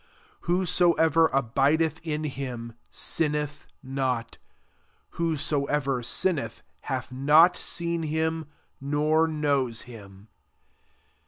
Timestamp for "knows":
9.27-9.83